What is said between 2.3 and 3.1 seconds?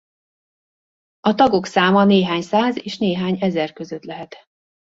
száz és